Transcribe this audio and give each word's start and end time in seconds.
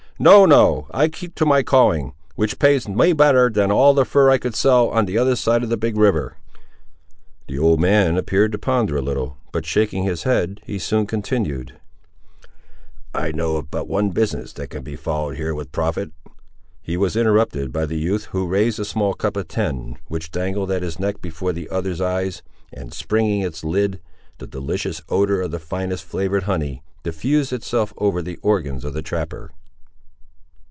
No—no—I 0.21 1.07
keep 1.07 1.33
to 1.33 1.47
my 1.47 1.63
calling; 1.63 2.13
which 2.35 2.59
pays 2.59 2.87
me 2.87 3.11
better, 3.11 3.49
than 3.49 3.71
all 3.71 3.95
the 3.95 4.05
fur 4.05 4.29
I 4.29 4.37
could 4.37 4.53
sell 4.55 4.87
on 4.89 5.05
the 5.05 5.17
other 5.17 5.35
side 5.35 5.63
of 5.63 5.69
the 5.69 5.77
big 5.77 5.97
river." 5.97 6.37
The 7.47 7.57
old 7.57 7.79
man 7.79 8.17
appeared 8.19 8.51
to 8.51 8.59
ponder 8.59 8.95
a 8.97 9.01
little; 9.01 9.37
but 9.51 9.65
shaking 9.65 10.03
his 10.03 10.21
head 10.21 10.61
he 10.63 10.77
soon 10.77 11.07
continued— 11.07 11.79
"I 13.15 13.31
know 13.31 13.55
of 13.57 13.71
but 13.71 13.87
one 13.87 14.11
business 14.11 14.53
that 14.53 14.67
can 14.69 14.83
be 14.83 14.95
followed 14.95 15.37
here 15.37 15.55
with 15.55 15.71
profit—" 15.71 16.11
He 16.83 16.97
was 16.97 17.15
interrupted 17.15 17.73
by 17.73 17.87
the 17.87 17.97
youth, 17.97 18.25
who 18.25 18.45
raised 18.45 18.79
a 18.79 18.85
small 18.85 19.15
cup 19.15 19.35
of 19.35 19.47
tin, 19.47 19.97
which 20.07 20.29
dangled 20.29 20.69
at 20.69 20.83
his 20.83 20.99
neck 20.99 21.19
before 21.23 21.51
the 21.51 21.67
other's 21.71 21.99
eyes, 22.01 22.43
and 22.71 22.93
springing 22.93 23.41
its 23.41 23.63
lid, 23.63 23.99
the 24.37 24.45
delicious 24.45 25.01
odour 25.09 25.41
of 25.41 25.49
the 25.49 25.57
finest 25.57 26.03
flavoured 26.03 26.43
honey, 26.43 26.83
diffused 27.01 27.51
itself 27.51 27.91
over 27.97 28.21
the 28.21 28.37
organs 28.43 28.85
of 28.85 28.93
the 28.93 29.01
trapper. 29.01 29.49